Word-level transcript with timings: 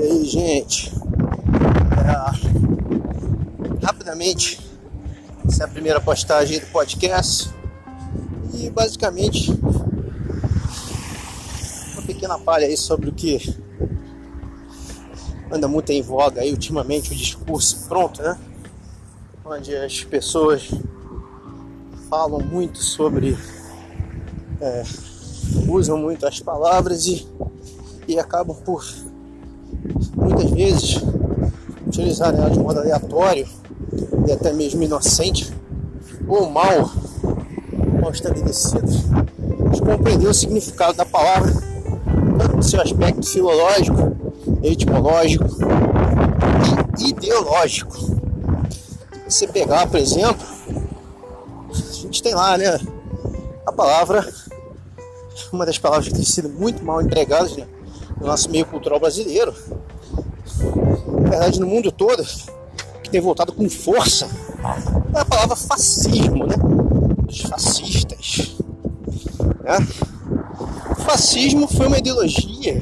E 0.00 0.02
aí, 0.02 0.24
gente? 0.24 0.90
É, 2.00 3.84
rapidamente, 3.84 4.58
essa 5.46 5.64
é 5.64 5.66
a 5.66 5.68
primeira 5.68 6.00
postagem 6.00 6.58
do 6.58 6.64
podcast. 6.68 7.50
E 8.54 8.70
basicamente, 8.70 9.52
uma 11.92 12.02
pequena 12.06 12.38
palha 12.38 12.66
aí 12.66 12.78
sobre 12.78 13.10
o 13.10 13.12
que 13.12 13.54
anda 15.52 15.68
muito 15.68 15.90
em 15.90 16.00
voga 16.00 16.40
aí 16.40 16.50
ultimamente, 16.50 17.12
o 17.12 17.14
discurso 17.14 17.86
pronto, 17.86 18.22
né? 18.22 18.38
Onde 19.44 19.76
as 19.76 20.02
pessoas 20.02 20.70
falam 22.08 22.40
muito 22.40 22.78
sobre. 22.78 23.36
É, 24.62 24.82
usam 25.68 25.98
muito 25.98 26.26
as 26.26 26.40
palavras 26.40 27.06
e, 27.06 27.28
e 28.08 28.18
acabam 28.18 28.56
por 28.64 28.82
muitas 30.14 30.50
vezes 30.50 31.02
utilizarem 31.86 32.40
ela 32.40 32.50
de 32.50 32.58
modo 32.58 32.78
aleatório 32.78 33.46
e 34.26 34.32
até 34.32 34.52
mesmo 34.52 34.82
inocente 34.82 35.52
ou 36.28 36.48
mal, 36.48 36.90
mal 38.00 38.10
estabelecido, 38.12 38.86
de 39.72 39.80
compreender 39.82 40.28
o 40.28 40.34
significado 40.34 40.94
da 40.94 41.04
palavra, 41.04 41.52
tanto 42.38 42.56
no 42.56 42.62
seu 42.62 42.80
aspecto 42.80 43.26
filológico, 43.26 44.16
etimológico 44.62 45.46
e 46.98 47.08
ideológico. 47.08 47.96
Se 49.28 49.46
você 49.46 49.46
pegar, 49.48 49.86
por 49.88 49.98
exemplo, 49.98 50.46
a 51.70 51.92
gente 51.92 52.22
tem 52.22 52.34
lá, 52.34 52.56
né, 52.56 52.78
a 53.66 53.72
palavra, 53.72 54.26
uma 55.52 55.66
das 55.66 55.78
palavras 55.78 56.08
que 56.08 56.14
tem 56.14 56.24
sido 56.24 56.48
muito 56.48 56.84
mal 56.84 57.02
empregadas 57.02 57.56
né, 57.56 57.66
no 58.20 58.26
nosso 58.26 58.50
meio 58.50 58.66
cultural 58.66 59.00
brasileiro, 59.00 59.54
na 61.22 61.30
verdade 61.30 61.58
no 61.58 61.66
mundo 61.66 61.90
todo, 61.90 62.22
que 63.02 63.10
tem 63.10 63.20
voltado 63.20 63.52
com 63.52 63.68
força, 63.68 64.28
a 65.14 65.24
palavra 65.24 65.56
fascismo, 65.56 66.46
né? 66.46 66.54
Os 67.28 67.40
fascistas. 67.40 68.56
Né? 69.62 69.86
O 70.90 71.00
fascismo 71.02 71.66
foi 71.66 71.86
uma 71.86 71.98
ideologia 71.98 72.80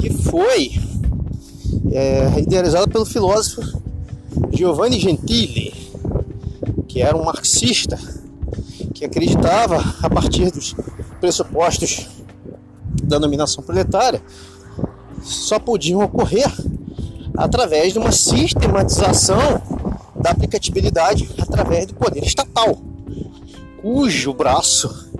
que 0.00 0.10
foi 0.10 0.72
é, 1.92 2.40
idealizada 2.40 2.88
pelo 2.88 3.06
filósofo 3.06 3.82
Giovanni 4.50 4.98
Gentili, 4.98 5.72
que 6.88 7.00
era 7.00 7.16
um 7.16 7.24
marxista 7.24 7.98
que 8.92 9.04
acreditava 9.04 9.82
a 10.02 10.10
partir 10.10 10.50
dos 10.50 10.74
pressupostos 11.20 12.06
da 13.02 13.18
dominação 13.18 13.62
proletária 13.62 14.22
só 15.22 15.58
podiam 15.58 16.02
ocorrer 16.02 16.50
através 17.36 17.92
de 17.92 17.98
uma 17.98 18.12
sistematização 18.12 19.38
da 20.14 20.30
aplicabilidade 20.30 21.28
através 21.38 21.86
do 21.86 21.94
poder 21.94 22.22
estatal, 22.22 22.78
cujo 23.80 24.32
braço, 24.32 25.10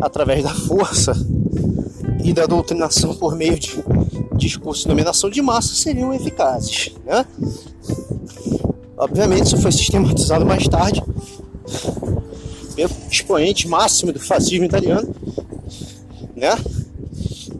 através 0.00 0.42
da 0.42 0.50
força 0.50 1.14
e 2.24 2.32
da 2.32 2.46
doutrinação 2.46 3.14
por 3.14 3.36
meio 3.36 3.58
de 3.58 3.82
discurso 4.36 4.82
de 4.82 4.88
dominação 4.88 5.30
de 5.30 5.40
massa, 5.40 5.74
seriam 5.74 6.12
eficazes. 6.12 6.90
Né? 7.04 7.24
Obviamente, 8.96 9.46
isso 9.46 9.58
foi 9.58 9.72
sistematizado 9.72 10.44
mais 10.44 10.66
tarde 10.68 11.02
pelo 12.74 12.92
expoente 13.10 13.68
máximo 13.68 14.12
do 14.12 14.20
fascismo 14.20 14.64
italiano, 14.64 15.14
né? 16.34 16.56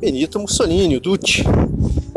Benito 0.02 0.40
Mussolini, 0.40 0.96
o 0.96 1.00
Duce. 1.00 1.44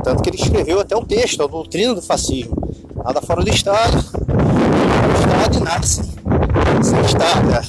Tanto 0.04 0.24
que 0.24 0.32
ele 0.32 0.42
escreveu 0.42 0.80
até 0.80 0.98
um 0.98 1.06
texto, 1.06 1.44
a 1.44 1.46
doutrina 1.46 1.94
do 1.94 2.02
fascismo. 2.02 2.58
Nada 2.96 3.22
fora 3.22 3.44
do 3.44 3.50
Estado, 3.52 3.98
o 3.98 5.60
Estado 5.62 5.84
e 5.84 5.88
sem, 5.88 6.04
sem 6.84 7.02
Estado. 7.02 7.48
Né? 7.48 7.62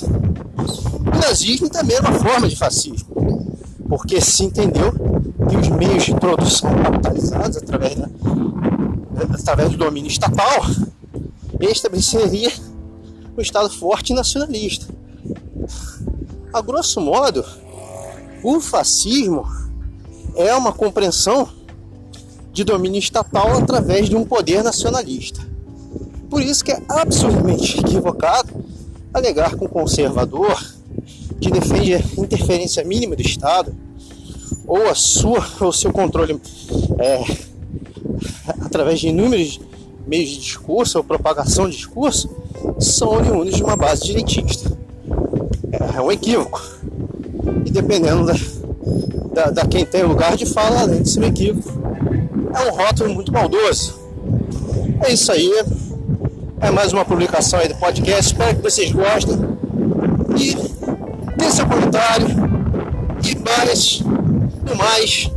O 1.15 1.19
nazismo 1.19 1.69
também 1.69 1.99
é 1.99 2.00
uma 2.00 2.15
forma 2.15 2.49
de 2.49 2.56
fascismo, 2.56 3.06
porque 3.91 4.19
se 4.22 4.43
entendeu 4.43 4.91
que 5.50 5.56
os 5.59 5.69
meios 5.69 6.05
de 6.05 6.15
produção 6.15 6.71
capitalizados 6.82 7.59
através, 7.59 7.97
da, 7.97 8.09
através 9.34 9.71
do 9.72 9.76
domínio 9.76 10.10
estatal 10.10 10.65
estabeleceria 11.60 12.50
um 13.37 13.43
Estado 13.43 13.69
forte 13.69 14.15
e 14.15 14.16
nacionalista. 14.16 14.87
A 16.55 16.62
grosso 16.62 17.03
modo, 17.03 17.44
o 18.43 18.59
fascismo 18.62 19.66
é 20.36 20.54
uma 20.54 20.72
compreensão 20.72 21.48
de 22.52 22.64
domínio 22.64 22.98
estatal 22.98 23.58
através 23.58 24.08
de 24.08 24.16
um 24.16 24.24
poder 24.24 24.62
nacionalista. 24.62 25.41
Por 26.30 26.42
isso 26.42 26.64
que 26.64 26.72
é 26.72 26.82
absurdamente 26.88 27.80
equivocado 27.80 28.64
alegar 29.12 29.56
que 29.56 29.64
um 29.64 29.69
conservador 29.69 30.62
que 31.41 31.50
defende 31.50 31.94
a 31.94 32.02
interferência 32.19 32.84
mínima 32.84 33.16
do 33.16 33.22
Estado 33.22 33.75
ou 34.66 34.88
a 34.88 34.94
sua 34.94 35.46
ou 35.60 35.72
seu 35.72 35.92
controle 35.92 36.41
é, 36.98 37.25
através 38.60 39.00
de 39.00 39.08
inúmeros 39.08 39.60
meios 40.06 40.30
de 40.30 40.38
discurso 40.38 40.98
ou 40.98 41.04
propagação 41.04 41.69
de 41.69 41.76
discurso 41.76 42.30
são 42.78 43.08
oriundos 43.08 43.54
de 43.54 43.62
uma 43.62 43.76
base 43.76 44.04
direitista. 44.04 44.76
É, 45.72 45.96
é 45.96 46.00
um 46.00 46.10
equívoco. 46.10 46.62
E 47.64 47.70
dependendo 47.70 48.26
da, 48.26 48.34
da, 49.36 49.50
da 49.50 49.66
quem 49.66 49.84
tem 49.84 50.02
lugar 50.02 50.34
de 50.34 50.47
fala, 50.47 50.80
além 50.80 51.02
de 51.02 51.10
ser 51.10 51.22
equívoco, 51.24 51.69
é 52.54 52.70
um 52.70 52.74
rótulo 52.74 53.12
muito 53.12 53.30
maldoso. 53.30 54.00
É 55.04 55.12
isso 55.12 55.30
aí. 55.30 55.52
É 56.58 56.70
mais 56.70 56.94
uma 56.94 57.04
publicação 57.04 57.60
aí 57.60 57.69
do 57.69 57.75
podcast. 57.75 58.32
Espero 58.32 58.56
que 58.56 58.62
vocês 58.62 58.91
gostem. 58.91 59.36
E 60.38 60.54
dê 61.36 61.50
seu 61.50 61.66
comentário. 61.66 62.28
E 63.22 63.36
mais, 63.38 64.00
no 64.64 64.75
mais, 64.75 65.30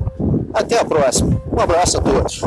até 0.53 0.79
a 0.79 0.85
próxima. 0.85 1.41
Um 1.51 1.59
abraço 1.59 1.97
a 1.97 2.01
todos. 2.01 2.41